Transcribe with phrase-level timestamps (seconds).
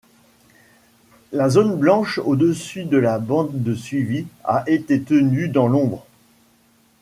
[1.31, 6.07] La zone blanche au-dessus de la bande de suivi a été tenue dans l'ombre.